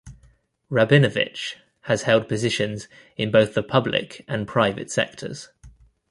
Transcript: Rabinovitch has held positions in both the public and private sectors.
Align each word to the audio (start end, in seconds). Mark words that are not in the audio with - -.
Rabinovitch 0.71 1.57
has 1.81 2.01
held 2.01 2.27
positions 2.27 2.87
in 3.17 3.29
both 3.29 3.53
the 3.53 3.61
public 3.61 4.25
and 4.27 4.47
private 4.47 4.89
sectors. 4.89 5.49